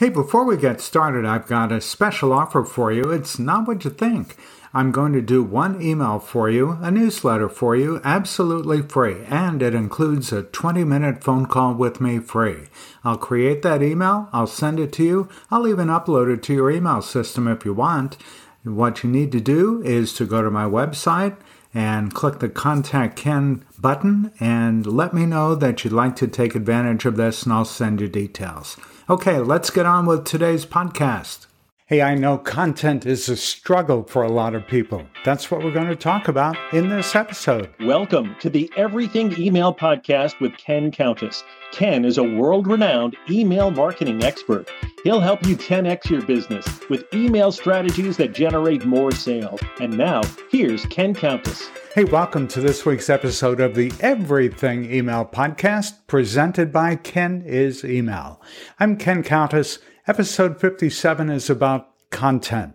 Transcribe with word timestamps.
Hey, 0.00 0.08
before 0.08 0.46
we 0.46 0.56
get 0.56 0.80
started, 0.80 1.26
I've 1.26 1.46
got 1.46 1.70
a 1.70 1.78
special 1.78 2.32
offer 2.32 2.64
for 2.64 2.90
you. 2.90 3.10
It's 3.10 3.38
not 3.38 3.68
what 3.68 3.84
you 3.84 3.90
think. 3.90 4.34
I'm 4.72 4.92
going 4.92 5.12
to 5.12 5.20
do 5.20 5.42
one 5.42 5.82
email 5.82 6.18
for 6.18 6.48
you, 6.48 6.78
a 6.80 6.90
newsletter 6.90 7.50
for 7.50 7.76
you, 7.76 8.00
absolutely 8.02 8.80
free, 8.80 9.22
and 9.26 9.60
it 9.60 9.74
includes 9.74 10.32
a 10.32 10.44
20 10.44 10.84
minute 10.84 11.22
phone 11.22 11.44
call 11.44 11.74
with 11.74 12.00
me 12.00 12.18
free. 12.18 12.68
I'll 13.04 13.18
create 13.18 13.60
that 13.60 13.82
email, 13.82 14.30
I'll 14.32 14.46
send 14.46 14.80
it 14.80 14.90
to 14.94 15.04
you, 15.04 15.28
I'll 15.50 15.68
even 15.68 15.88
upload 15.88 16.32
it 16.32 16.42
to 16.44 16.54
your 16.54 16.70
email 16.70 17.02
system 17.02 17.46
if 17.46 17.66
you 17.66 17.74
want. 17.74 18.16
What 18.64 19.04
you 19.04 19.10
need 19.10 19.30
to 19.32 19.40
do 19.40 19.82
is 19.82 20.14
to 20.14 20.24
go 20.24 20.40
to 20.40 20.50
my 20.50 20.64
website 20.64 21.36
and 21.74 22.14
click 22.14 22.38
the 22.38 22.48
Contact 22.48 23.16
Ken 23.16 23.66
button 23.78 24.32
and 24.40 24.86
let 24.86 25.12
me 25.12 25.26
know 25.26 25.54
that 25.54 25.84
you'd 25.84 25.92
like 25.92 26.16
to 26.16 26.26
take 26.26 26.54
advantage 26.54 27.04
of 27.04 27.16
this, 27.16 27.42
and 27.42 27.52
I'll 27.52 27.66
send 27.66 28.00
you 28.00 28.08
details. 28.08 28.78
Okay, 29.10 29.40
let's 29.40 29.70
get 29.70 29.86
on 29.86 30.06
with 30.06 30.24
today's 30.24 30.64
podcast. 30.64 31.49
Hey, 31.90 32.02
I 32.02 32.14
know 32.14 32.38
content 32.38 33.04
is 33.04 33.28
a 33.28 33.36
struggle 33.36 34.04
for 34.04 34.22
a 34.22 34.30
lot 34.30 34.54
of 34.54 34.64
people. 34.64 35.04
That's 35.24 35.50
what 35.50 35.64
we're 35.64 35.72
going 35.72 35.88
to 35.88 35.96
talk 35.96 36.28
about 36.28 36.56
in 36.72 36.88
this 36.88 37.16
episode. 37.16 37.68
Welcome 37.80 38.36
to 38.38 38.48
the 38.48 38.70
Everything 38.76 39.36
Email 39.36 39.74
Podcast 39.74 40.38
with 40.40 40.56
Ken 40.56 40.92
Countess. 40.92 41.42
Ken 41.72 42.04
is 42.04 42.16
a 42.16 42.22
world 42.22 42.68
renowned 42.68 43.16
email 43.28 43.72
marketing 43.72 44.22
expert. 44.22 44.70
He'll 45.02 45.18
help 45.18 45.44
you 45.44 45.56
10x 45.56 46.08
your 46.08 46.22
business 46.22 46.64
with 46.88 47.12
email 47.12 47.50
strategies 47.50 48.16
that 48.18 48.34
generate 48.34 48.86
more 48.86 49.10
sales. 49.10 49.58
And 49.80 49.98
now, 49.98 50.20
here's 50.52 50.86
Ken 50.86 51.12
Countess. 51.12 51.70
Hey, 51.92 52.04
welcome 52.04 52.46
to 52.48 52.60
this 52.60 52.86
week's 52.86 53.10
episode 53.10 53.58
of 53.58 53.74
the 53.74 53.90
Everything 53.98 54.84
Email 54.94 55.24
Podcast 55.24 55.94
presented 56.06 56.72
by 56.72 56.94
Ken 56.94 57.42
is 57.44 57.84
Email. 57.84 58.40
I'm 58.78 58.96
Ken 58.96 59.24
Countess 59.24 59.80
Episode 60.10 60.60
57 60.60 61.30
is 61.30 61.48
about 61.48 61.88
content. 62.10 62.74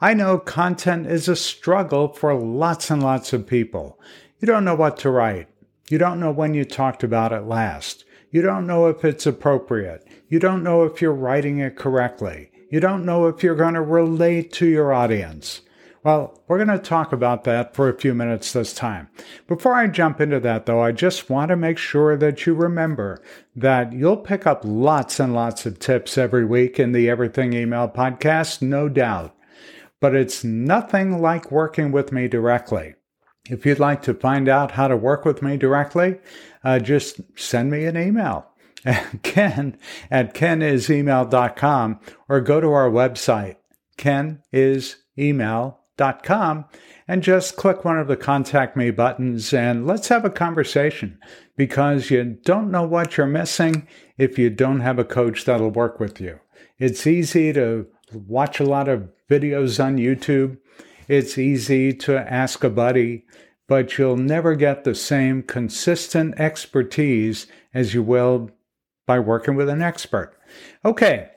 I 0.00 0.14
know 0.14 0.38
content 0.38 1.08
is 1.08 1.28
a 1.28 1.34
struggle 1.34 2.12
for 2.12 2.32
lots 2.32 2.92
and 2.92 3.02
lots 3.02 3.32
of 3.32 3.44
people. 3.44 3.98
You 4.38 4.46
don't 4.46 4.64
know 4.64 4.76
what 4.76 4.96
to 4.98 5.10
write. 5.10 5.48
You 5.90 5.98
don't 5.98 6.20
know 6.20 6.30
when 6.30 6.54
you 6.54 6.64
talked 6.64 7.02
about 7.02 7.32
it 7.32 7.40
last. 7.40 8.04
You 8.30 8.40
don't 8.40 8.68
know 8.68 8.86
if 8.86 9.04
it's 9.04 9.26
appropriate. 9.26 10.06
You 10.28 10.38
don't 10.38 10.62
know 10.62 10.84
if 10.84 11.02
you're 11.02 11.12
writing 11.12 11.58
it 11.58 11.74
correctly. 11.74 12.52
You 12.70 12.78
don't 12.78 13.04
know 13.04 13.26
if 13.26 13.42
you're 13.42 13.56
going 13.56 13.74
to 13.74 13.82
relate 13.82 14.52
to 14.52 14.66
your 14.66 14.92
audience. 14.92 15.62
Well, 16.06 16.40
we're 16.46 16.64
going 16.64 16.68
to 16.68 16.78
talk 16.78 17.12
about 17.12 17.42
that 17.44 17.74
for 17.74 17.88
a 17.88 17.98
few 17.98 18.14
minutes 18.14 18.52
this 18.52 18.72
time. 18.72 19.08
Before 19.48 19.74
I 19.74 19.88
jump 19.88 20.20
into 20.20 20.38
that, 20.38 20.64
though, 20.64 20.80
I 20.80 20.92
just 20.92 21.28
want 21.28 21.48
to 21.48 21.56
make 21.56 21.78
sure 21.78 22.16
that 22.16 22.46
you 22.46 22.54
remember 22.54 23.20
that 23.56 23.92
you'll 23.92 24.18
pick 24.18 24.46
up 24.46 24.60
lots 24.62 25.18
and 25.18 25.34
lots 25.34 25.66
of 25.66 25.80
tips 25.80 26.16
every 26.16 26.44
week 26.44 26.78
in 26.78 26.92
the 26.92 27.10
Everything 27.10 27.54
Email 27.54 27.88
podcast, 27.88 28.62
no 28.62 28.88
doubt. 28.88 29.34
But 30.00 30.14
it's 30.14 30.44
nothing 30.44 31.20
like 31.20 31.50
working 31.50 31.90
with 31.90 32.12
me 32.12 32.28
directly. 32.28 32.94
If 33.50 33.66
you'd 33.66 33.80
like 33.80 34.02
to 34.02 34.14
find 34.14 34.48
out 34.48 34.70
how 34.70 34.86
to 34.86 34.96
work 34.96 35.24
with 35.24 35.42
me 35.42 35.56
directly, 35.56 36.20
uh, 36.62 36.78
just 36.78 37.20
send 37.34 37.68
me 37.72 37.84
an 37.84 37.96
email. 37.96 38.46
Ken 39.24 39.76
at 40.08 40.34
kenisemail.com 40.34 41.98
or 42.28 42.40
go 42.40 42.60
to 42.60 42.70
our 42.70 42.88
website, 42.88 43.56
kenisemail.com 43.98 45.80
com 46.22 46.64
and 47.08 47.22
just 47.22 47.56
click 47.56 47.84
one 47.84 47.98
of 47.98 48.08
the 48.08 48.16
contact 48.16 48.76
me 48.76 48.90
buttons 48.90 49.52
and 49.52 49.86
let's 49.86 50.08
have 50.08 50.24
a 50.24 50.30
conversation 50.30 51.18
because 51.56 52.10
you 52.10 52.38
don't 52.44 52.70
know 52.70 52.82
what 52.82 53.16
you're 53.16 53.26
missing 53.26 53.86
if 54.18 54.38
you 54.38 54.50
don't 54.50 54.80
have 54.80 54.98
a 54.98 55.04
coach 55.04 55.44
that'll 55.44 55.70
work 55.70 55.98
with 56.00 56.20
you. 56.20 56.40
It's 56.78 57.06
easy 57.06 57.52
to 57.52 57.86
watch 58.12 58.60
a 58.60 58.64
lot 58.64 58.88
of 58.88 59.08
videos 59.30 59.82
on 59.82 59.96
YouTube. 59.96 60.58
It's 61.08 61.38
easy 61.38 61.92
to 61.92 62.18
ask 62.32 62.62
a 62.64 62.70
buddy, 62.70 63.24
but 63.68 63.96
you'll 63.96 64.16
never 64.16 64.54
get 64.54 64.84
the 64.84 64.94
same 64.94 65.42
consistent 65.42 66.38
expertise 66.38 67.46
as 67.72 67.94
you 67.94 68.02
will 68.02 68.50
by 69.06 69.18
working 69.18 69.54
with 69.54 69.68
an 69.68 69.82
expert. 69.82 70.36
Okay, 70.84 71.30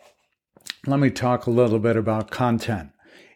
let 0.86 1.00
me 1.00 1.09
talk 1.09 1.46
a 1.46 1.52
little 1.52 1.80
bit 1.80 1.96
about 1.96 2.31
content. 2.31 2.90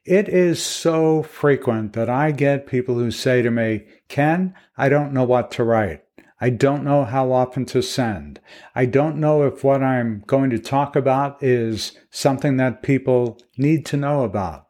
It 0.05 0.27
is 0.27 0.61
so 0.61 1.23
frequent 1.23 1.93
that 1.93 2.09
I 2.09 2.31
get 2.31 2.67
people 2.67 2.95
who 2.95 3.09
say 3.09 3.41
to 3.41 3.49
me, 3.49 3.85
Ken, 4.09 4.53
I 4.77 4.89
don't 4.89 5.13
know 5.13 5.23
what 5.23 5.49
to 5.51 5.63
write. 5.63 6.03
I 6.41 6.49
don't 6.49 6.83
know 6.83 7.05
how 7.05 7.31
often 7.31 7.63
to 7.67 7.81
send. 7.81 8.41
I 8.75 8.85
don't 8.85 9.15
know 9.15 9.43
if 9.43 9.63
what 9.63 9.81
I'm 9.81 10.25
going 10.27 10.49
to 10.49 10.59
talk 10.59 10.97
about 10.97 11.41
is 11.41 11.97
something 12.11 12.57
that 12.57 12.83
people 12.83 13.39
need 13.57 13.85
to 13.87 13.97
know 13.97 14.23
about. 14.23 14.67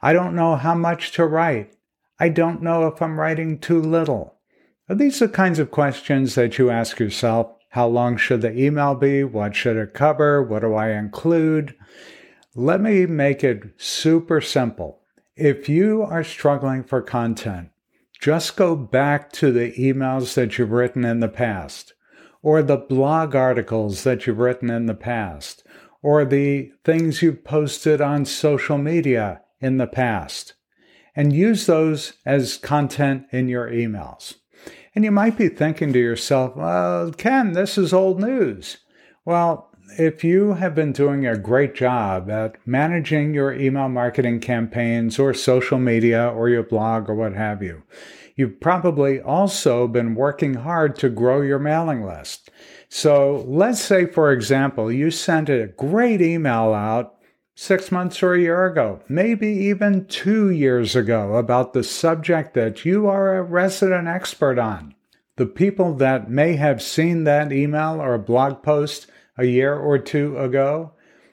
I 0.00 0.14
don't 0.14 0.34
know 0.34 0.56
how 0.56 0.74
much 0.74 1.12
to 1.12 1.26
write. 1.26 1.74
I 2.18 2.30
don't 2.30 2.62
know 2.62 2.86
if 2.86 3.02
I'm 3.02 3.20
writing 3.20 3.58
too 3.58 3.82
little. 3.82 4.38
Are 4.88 4.94
These 4.94 5.18
the 5.18 5.28
kinds 5.28 5.58
of 5.58 5.70
questions 5.70 6.36
that 6.36 6.56
you 6.56 6.70
ask 6.70 6.98
yourself. 6.98 7.52
How 7.68 7.86
long 7.86 8.16
should 8.16 8.40
the 8.40 8.58
email 8.58 8.94
be? 8.94 9.24
What 9.24 9.54
should 9.54 9.76
it 9.76 9.92
cover? 9.92 10.42
What 10.42 10.60
do 10.60 10.72
I 10.72 10.92
include? 10.92 11.74
Let 12.56 12.80
me 12.80 13.06
make 13.06 13.44
it 13.44 13.80
super 13.80 14.40
simple. 14.40 15.02
If 15.36 15.68
you 15.68 16.02
are 16.02 16.24
struggling 16.24 16.82
for 16.82 17.00
content, 17.00 17.68
just 18.20 18.56
go 18.56 18.74
back 18.74 19.30
to 19.34 19.52
the 19.52 19.72
emails 19.74 20.34
that 20.34 20.58
you've 20.58 20.72
written 20.72 21.04
in 21.04 21.20
the 21.20 21.28
past, 21.28 21.94
or 22.42 22.60
the 22.60 22.76
blog 22.76 23.36
articles 23.36 24.02
that 24.02 24.26
you've 24.26 24.40
written 24.40 24.68
in 24.68 24.86
the 24.86 24.96
past, 24.96 25.64
or 26.02 26.24
the 26.24 26.72
things 26.84 27.22
you've 27.22 27.44
posted 27.44 28.00
on 28.00 28.24
social 28.24 28.78
media 28.78 29.42
in 29.60 29.78
the 29.78 29.86
past, 29.86 30.54
and 31.14 31.32
use 31.32 31.66
those 31.66 32.14
as 32.26 32.56
content 32.56 33.26
in 33.30 33.48
your 33.48 33.70
emails. 33.70 34.34
And 34.92 35.04
you 35.04 35.12
might 35.12 35.38
be 35.38 35.48
thinking 35.48 35.92
to 35.92 36.00
yourself, 36.00 36.56
well, 36.56 37.12
Ken, 37.12 37.52
this 37.52 37.78
is 37.78 37.92
old 37.92 38.20
news. 38.20 38.78
Well, 39.24 39.69
if 39.98 40.22
you 40.24 40.54
have 40.54 40.74
been 40.74 40.92
doing 40.92 41.26
a 41.26 41.36
great 41.36 41.74
job 41.74 42.30
at 42.30 42.56
managing 42.66 43.34
your 43.34 43.52
email 43.52 43.88
marketing 43.88 44.40
campaigns 44.40 45.18
or 45.18 45.34
social 45.34 45.78
media 45.78 46.28
or 46.28 46.48
your 46.48 46.62
blog 46.62 47.08
or 47.08 47.14
what 47.14 47.34
have 47.34 47.62
you, 47.62 47.82
you've 48.36 48.60
probably 48.60 49.20
also 49.20 49.86
been 49.86 50.14
working 50.14 50.54
hard 50.54 50.96
to 50.96 51.08
grow 51.08 51.40
your 51.40 51.58
mailing 51.58 52.04
list. 52.04 52.50
So 52.88 53.44
let's 53.46 53.80
say, 53.80 54.06
for 54.06 54.32
example, 54.32 54.90
you 54.90 55.10
sent 55.10 55.48
a 55.48 55.72
great 55.76 56.20
email 56.20 56.72
out 56.74 57.16
six 57.54 57.92
months 57.92 58.22
or 58.22 58.34
a 58.34 58.40
year 58.40 58.66
ago, 58.66 59.00
maybe 59.08 59.48
even 59.48 60.06
two 60.06 60.50
years 60.50 60.96
ago, 60.96 61.34
about 61.34 61.72
the 61.72 61.84
subject 61.84 62.54
that 62.54 62.84
you 62.84 63.06
are 63.06 63.36
a 63.36 63.42
resident 63.42 64.08
expert 64.08 64.58
on. 64.58 64.94
The 65.36 65.46
people 65.46 65.94
that 65.94 66.30
may 66.30 66.56
have 66.56 66.82
seen 66.82 67.24
that 67.24 67.52
email 67.52 68.00
or 68.00 68.16
blog 68.18 68.62
post 68.62 69.06
a 69.38 69.44
year 69.44 69.74
or 69.74 69.98
two 69.98 70.38
ago, 70.38 70.92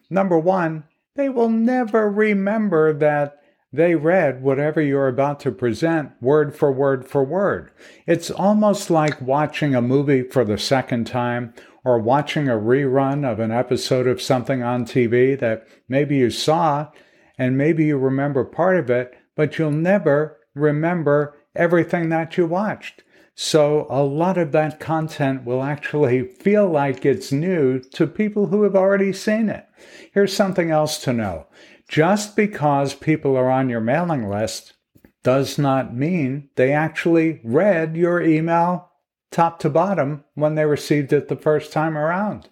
number 0.10 0.38
one, 0.38 0.84
they 1.16 1.30
will 1.30 1.50
never 1.50 2.10
remember 2.10 2.94
that 2.94 3.38
they 3.74 3.96
read 3.96 4.42
whatever 4.42 4.82
you're 4.82 5.08
about 5.08 5.40
to 5.42 5.52
present 5.52 6.12
word 6.22 6.56
for 6.56 6.72
word 6.72 7.08
for 7.08 7.24
word. 7.24 7.72
It's 8.06 8.32
almost 8.32 8.90
like 8.90 9.22
watching 9.22 9.76
a 9.76 9.82
movie 9.82 10.24
for 10.24 10.46
the 10.46 10.58
second 10.58 11.06
time 11.06 11.54
or 11.84 12.00
watching 12.00 12.48
a 12.48 12.54
rerun 12.54 13.30
of 13.30 13.40
an 13.40 13.52
episode 13.52 14.08
of 14.08 14.22
something 14.22 14.64
on 14.64 14.86
TV 14.86 15.38
that 15.40 15.68
maybe 15.90 16.18
you 16.18 16.30
saw 16.30 16.90
and 17.38 17.58
maybe 17.58 17.86
you 17.86 17.98
remember 17.98 18.44
part 18.44 18.78
of 18.78 18.90
it, 18.90 19.16
but 19.36 19.58
you'll 19.58 19.72
never 19.72 20.38
remember 20.56 21.38
everything 21.56 22.10
that 22.10 22.38
you 22.38 22.46
watched. 22.46 23.04
So 23.40 23.86
a 23.92 24.02
lot 24.02 24.40
of 24.40 24.52
that 24.54 24.80
content 24.80 25.46
will 25.46 25.62
actually 25.62 26.24
feel 26.24 26.68
like 26.68 27.06
it's 27.06 27.32
new 27.32 27.80
to 27.80 28.08
people 28.08 28.48
who 28.48 28.64
have 28.64 28.76
already 28.76 29.14
seen 29.14 29.48
it. 29.48 29.64
Here's 30.12 30.34
something 30.34 30.72
else 30.72 30.98
to 31.04 31.14
know. 31.14 31.46
Just 31.88 32.36
because 32.36 32.96
people 32.96 33.38
are 33.38 33.52
on 33.52 33.70
your 33.70 33.80
mailing 33.80 34.28
list 34.28 34.74
does 35.22 35.60
not 35.60 35.96
mean 35.96 36.50
they 36.56 36.74
actually 36.74 37.40
read 37.44 37.96
your 37.96 38.24
email 38.24 38.90
top 39.30 39.60
to 39.60 39.70
bottom 39.70 40.24
when 40.34 40.56
they 40.56 40.66
received 40.66 41.14
it 41.14 41.28
the 41.28 41.36
first 41.36 41.72
time 41.72 41.96
around. 41.96 42.50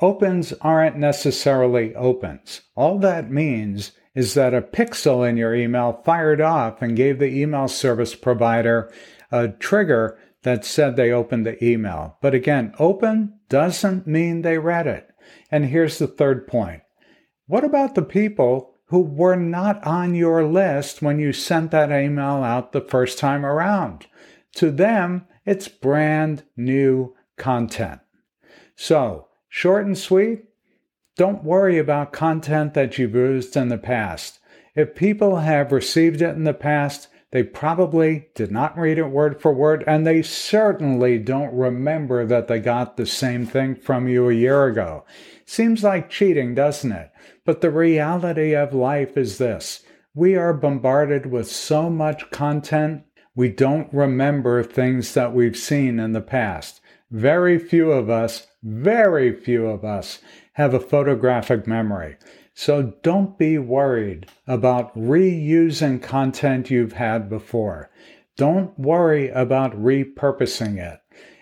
Opens 0.00 0.52
aren't 0.54 0.96
necessarily 0.96 1.94
opens. 1.94 2.62
All 2.74 2.98
that 2.98 3.30
means 3.30 3.92
is 4.16 4.34
that 4.34 4.54
a 4.54 4.60
pixel 4.60 5.28
in 5.28 5.36
your 5.36 5.54
email 5.54 6.02
fired 6.04 6.40
off 6.40 6.82
and 6.82 6.96
gave 6.96 7.20
the 7.20 7.26
email 7.26 7.68
service 7.68 8.16
provider 8.16 8.90
a 9.30 9.48
trigger 9.48 10.18
that 10.42 10.64
said 10.64 10.96
they 10.96 11.10
opened 11.10 11.46
the 11.46 11.62
email. 11.64 12.16
But 12.22 12.34
again, 12.34 12.74
open 12.78 13.40
doesn't 13.48 14.06
mean 14.06 14.42
they 14.42 14.58
read 14.58 14.86
it. 14.86 15.08
And 15.50 15.66
here's 15.66 15.98
the 15.98 16.06
third 16.06 16.46
point. 16.46 16.82
What 17.46 17.64
about 17.64 17.94
the 17.94 18.02
people 18.02 18.74
who 18.86 19.00
were 19.00 19.36
not 19.36 19.84
on 19.84 20.14
your 20.14 20.44
list 20.44 21.02
when 21.02 21.18
you 21.18 21.32
sent 21.32 21.72
that 21.72 21.90
email 21.90 22.44
out 22.44 22.72
the 22.72 22.80
first 22.80 23.18
time 23.18 23.44
around? 23.44 24.06
To 24.56 24.70
them, 24.70 25.26
it's 25.44 25.68
brand 25.68 26.44
new 26.56 27.14
content. 27.36 28.00
So, 28.76 29.28
short 29.48 29.86
and 29.86 29.98
sweet, 29.98 30.44
Don't 31.16 31.44
worry 31.44 31.78
about 31.78 32.12
content 32.12 32.74
that 32.74 32.98
you've 32.98 33.14
used 33.14 33.56
in 33.56 33.68
the 33.68 33.78
past. 33.78 34.38
If 34.74 34.94
people 34.94 35.36
have 35.36 35.72
received 35.72 36.20
it 36.20 36.36
in 36.36 36.44
the 36.44 36.52
past, 36.52 37.08
they 37.32 37.42
probably 37.42 38.28
did 38.34 38.50
not 38.50 38.78
read 38.78 38.98
it 38.98 39.10
word 39.10 39.40
for 39.40 39.52
word, 39.52 39.82
and 39.86 40.06
they 40.06 40.22
certainly 40.22 41.18
don't 41.18 41.52
remember 41.52 42.24
that 42.24 42.46
they 42.46 42.60
got 42.60 42.96
the 42.96 43.06
same 43.06 43.46
thing 43.46 43.74
from 43.74 44.06
you 44.06 44.28
a 44.28 44.34
year 44.34 44.66
ago. 44.66 45.04
Seems 45.44 45.82
like 45.82 46.08
cheating, 46.08 46.54
doesn't 46.54 46.92
it? 46.92 47.10
But 47.44 47.60
the 47.60 47.70
reality 47.70 48.54
of 48.54 48.72
life 48.72 49.16
is 49.16 49.38
this 49.38 49.84
we 50.14 50.34
are 50.34 50.54
bombarded 50.54 51.26
with 51.26 51.50
so 51.50 51.90
much 51.90 52.30
content, 52.30 53.04
we 53.34 53.50
don't 53.50 53.92
remember 53.92 54.62
things 54.62 55.12
that 55.12 55.34
we've 55.34 55.58
seen 55.58 56.00
in 56.00 56.12
the 56.12 56.22
past. 56.22 56.80
Very 57.10 57.58
few 57.58 57.92
of 57.92 58.08
us, 58.08 58.46
very 58.62 59.32
few 59.34 59.66
of 59.66 59.84
us 59.84 60.20
have 60.54 60.72
a 60.72 60.80
photographic 60.80 61.66
memory. 61.66 62.16
So 62.58 62.94
don't 63.02 63.36
be 63.36 63.58
worried 63.58 64.30
about 64.46 64.96
reusing 64.96 66.02
content 66.02 66.70
you've 66.70 66.94
had 66.94 67.28
before. 67.28 67.90
Don't 68.34 68.76
worry 68.78 69.28
about 69.28 69.78
repurposing 69.78 70.78
it. 70.78 71.00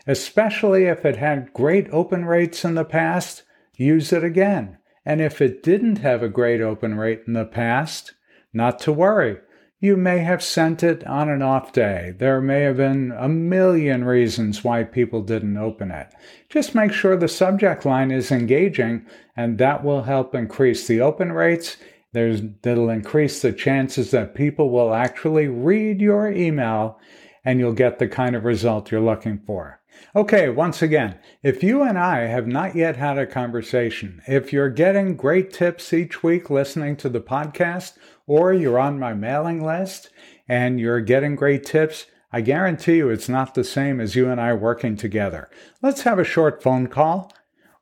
Especially 0.09 0.87
if 0.87 1.05
it 1.05 1.15
had 1.15 1.53
great 1.53 1.87
open 1.93 2.25
rates 2.25 2.65
in 2.65 2.75
the 2.75 2.85
past, 2.85 3.45
use 3.77 4.13
it 4.13 4.25
again. 4.25 4.79
And 5.07 5.21
if 5.21 5.41
it 5.41 5.63
didn't 5.63 5.99
have 5.99 6.25
a 6.25 6.29
great 6.29 6.61
open 6.61 6.97
rate 6.97 7.23
in 7.29 7.35
the 7.35 7.45
past, 7.45 8.15
not 8.53 8.81
to 8.81 8.93
worry. 8.93 9.37
You 9.81 9.97
may 9.97 10.19
have 10.19 10.43
sent 10.43 10.83
it 10.83 11.05
on 11.07 11.29
an 11.29 11.43
off 11.43 11.73
day. 11.73 12.15
There 12.17 12.41
may 12.41 12.63
have 12.63 12.79
been 12.79 13.13
a 13.17 13.29
million 13.29 14.05
reasons 14.05 14.65
why 14.65 14.85
people 14.85 15.21
didn't 15.21 15.57
open 15.57 15.91
it. 15.91 16.09
Just 16.49 16.75
make 16.75 16.93
sure 16.93 17.17
the 17.17 17.29
subject 17.29 17.85
line 17.85 18.11
is 18.11 18.31
engaging, 18.31 19.05
and 19.37 19.59
that 19.59 19.85
will 19.85 20.03
help 20.03 20.35
increase 20.35 20.87
the 20.87 21.01
open 21.01 21.33
rates. 21.33 21.77
There's, 22.13 22.43
that'll 22.63 22.89
increase 22.89 23.43
the 23.43 23.53
chances 23.53 24.13
that 24.13 24.37
people 24.37 24.71
will 24.71 24.95
actually 24.95 25.49
read 25.49 26.01
your 26.01 26.31
email 26.31 26.99
and 27.45 27.59
you'll 27.59 27.73
get 27.73 27.99
the 27.99 28.09
kind 28.09 28.35
of 28.35 28.45
result 28.45 28.91
you're 28.91 29.01
looking 29.01 29.39
for. 29.47 29.81
Okay, 30.17 30.49
once 30.49 30.83
again, 30.83 31.19
if 31.43 31.63
you 31.63 31.83
and 31.83 31.99
I 31.99 32.21
have 32.21 32.47
not 32.47 32.75
yet 32.75 32.97
had 32.97 33.19
a 33.19 33.27
conversation, 33.27 34.23
if 34.27 34.53
you're 34.53 34.71
getting 34.71 35.17
great 35.17 35.53
tips 35.53 35.93
each 35.93 36.23
week 36.23 36.51
listening 36.51 36.97
to 36.97 37.09
the 37.09 37.21
podcast, 37.21 37.99
or 38.27 38.53
you're 38.53 38.79
on 38.79 38.99
my 38.99 39.15
mailing 39.15 39.65
list 39.65 40.11
and 40.49 40.81
you're 40.81 41.01
getting 41.01 41.37
great 41.37 41.65
tips, 41.65 42.07
I 42.33 42.41
guarantee 42.41 42.97
you 42.97 43.11
it's 43.11 43.29
not 43.29 43.55
the 43.55 43.65
same 43.65 44.01
as 44.01 44.17
you 44.17 44.29
and 44.29 44.41
I 44.41 44.53
working 44.55 44.97
together. 44.97 45.49
Let's 45.83 46.03
have 46.03 46.19
a 46.19 46.25
short 46.25 46.63
phone 46.63 46.89
call 46.89 47.33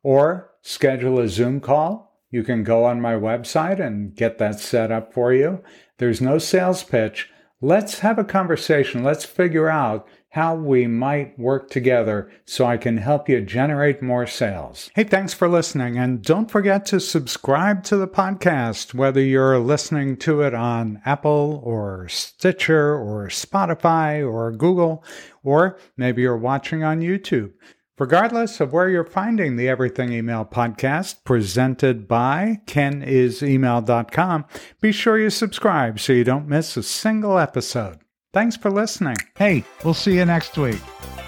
or 0.02 0.50
schedule 0.62 1.18
a 1.18 1.28
Zoom 1.28 1.60
call. 1.60 2.18
You 2.30 2.42
can 2.42 2.62
go 2.64 2.84
on 2.84 3.00
my 3.00 3.14
website 3.14 3.80
and 3.80 4.14
get 4.14 4.38
that 4.38 4.60
set 4.60 4.90
up 4.90 5.12
for 5.12 5.32
you. 5.32 5.62
There's 5.98 6.20
no 6.20 6.38
sales 6.38 6.82
pitch. 6.82 7.30
Let's 7.60 8.00
have 8.00 8.18
a 8.18 8.24
conversation. 8.24 9.04
Let's 9.04 9.24
figure 9.24 9.68
out 9.68 10.08
how 10.32 10.54
we 10.54 10.86
might 10.86 11.38
work 11.38 11.68
together 11.68 12.30
so 12.46 12.64
I 12.64 12.78
can 12.78 12.96
help 12.96 13.28
you 13.28 13.42
generate 13.42 14.00
more 14.00 14.26
sales. 14.26 14.90
Hey, 14.94 15.04
thanks 15.04 15.34
for 15.34 15.46
listening. 15.46 15.98
And 15.98 16.22
don't 16.22 16.50
forget 16.50 16.86
to 16.86 17.00
subscribe 17.00 17.84
to 17.84 17.98
the 17.98 18.08
podcast, 18.08 18.94
whether 18.94 19.20
you're 19.20 19.58
listening 19.58 20.16
to 20.18 20.40
it 20.40 20.54
on 20.54 21.02
Apple 21.04 21.60
or 21.62 22.08
Stitcher 22.08 22.94
or 22.94 23.28
Spotify 23.28 24.26
or 24.26 24.52
Google, 24.52 25.04
or 25.44 25.78
maybe 25.98 26.22
you're 26.22 26.36
watching 26.38 26.82
on 26.82 27.00
YouTube. 27.00 27.52
Regardless 27.98 28.58
of 28.58 28.72
where 28.72 28.88
you're 28.88 29.04
finding 29.04 29.56
the 29.56 29.68
Everything 29.68 30.12
Email 30.12 30.46
podcast 30.46 31.24
presented 31.24 32.08
by 32.08 32.62
kenisemail.com, 32.64 34.46
be 34.80 34.92
sure 34.92 35.18
you 35.18 35.28
subscribe 35.28 36.00
so 36.00 36.14
you 36.14 36.24
don't 36.24 36.48
miss 36.48 36.74
a 36.78 36.82
single 36.82 37.38
episode. 37.38 38.01
Thanks 38.32 38.56
for 38.56 38.70
listening. 38.70 39.16
Hey, 39.36 39.64
we'll 39.84 39.94
see 39.94 40.16
you 40.16 40.24
next 40.24 40.56
week. 40.56 40.80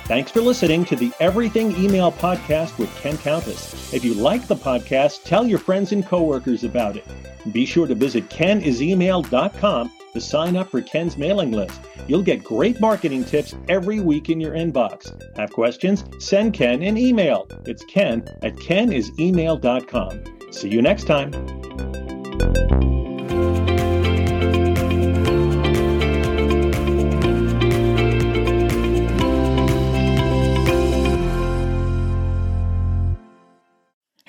Thanks 0.07 0.31
for 0.31 0.41
listening 0.41 0.85
to 0.87 0.97
the 0.97 1.13
Everything 1.21 1.73
Email 1.77 2.13
Podcast 2.13 2.79
with 2.79 2.95
Ken 2.97 3.17
Countess. 3.19 3.93
If 3.93 4.05
you 4.05 4.15
like 4.15 4.47
the 4.47 4.57
podcast, 4.57 5.25
tell 5.25 5.47
your 5.47 5.59
friends 5.59 5.93
and 5.93 6.05
coworkers 6.05 6.65
about 6.65 6.97
it. 6.97 7.07
Be 7.53 7.67
sure 7.67 7.87
to 7.87 7.95
visit 7.95 8.29
kenisemail.com 8.29 9.93
to 10.15 10.21
sign 10.21 10.57
up 10.57 10.71
for 10.71 10.81
Ken's 10.81 11.17
mailing 11.17 11.53
list. 11.53 11.81
You'll 12.07 12.23
get 12.23 12.45
great 12.45 12.81
marketing 12.81 13.25
tips 13.25 13.55
every 13.69 14.01
week 14.01 14.31
in 14.31 14.41
your 14.41 14.53
inbox. 14.53 15.15
Have 15.37 15.53
questions? 15.53 16.05
Send 16.19 16.55
Ken 16.55 16.83
an 16.83 16.97
email. 16.97 17.49
It's 17.67 17.85
ken 17.85 18.27
at 18.43 18.55
kenisemail.com. 18.57 20.53
See 20.53 20.69
you 20.69 20.83
next 20.83 21.05
time. 21.05 21.33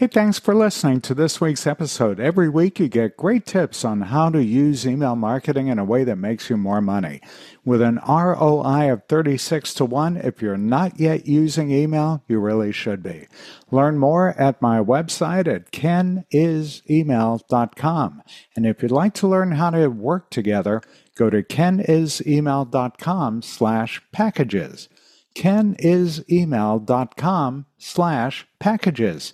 Hey, 0.05 0.11
thanks 0.11 0.37
for 0.37 0.53
listening 0.53 1.01
to 1.01 1.15
this 1.15 1.41
week's 1.41 1.65
episode. 1.65 2.19
Every 2.19 2.47
week 2.47 2.79
you 2.79 2.87
get 2.87 3.17
great 3.17 3.47
tips 3.47 3.83
on 3.83 4.01
how 4.01 4.29
to 4.29 4.43
use 4.43 4.85
email 4.85 5.15
marketing 5.15 5.65
in 5.65 5.79
a 5.79 5.83
way 5.83 6.03
that 6.03 6.17
makes 6.17 6.47
you 6.47 6.57
more 6.57 6.79
money. 6.79 7.21
With 7.63 7.81
an 7.81 7.99
ROI 8.07 8.93
of 8.93 9.01
36 9.09 9.73
to 9.73 9.83
1, 9.83 10.17
if 10.17 10.43
you're 10.43 10.57
not 10.57 10.99
yet 10.99 11.25
using 11.25 11.71
email, 11.71 12.23
you 12.27 12.39
really 12.39 12.71
should 12.71 13.01
be. 13.01 13.25
Learn 13.71 13.97
more 13.97 14.39
at 14.39 14.61
my 14.61 14.77
website 14.77 15.47
at 15.47 15.71
kenisemail.com. 15.71 18.21
And 18.55 18.67
if 18.67 18.83
you'd 18.83 18.91
like 18.91 19.15
to 19.15 19.27
learn 19.27 19.53
how 19.53 19.71
to 19.71 19.87
work 19.87 20.29
together, 20.29 20.83
go 21.17 21.31
to 21.31 21.41
kenisemail.com 21.41 23.41
slash 23.41 24.03
packages. 24.11 24.87
kenisemail.com 25.33 27.65
slash 27.79 28.47
packages. 28.59 29.33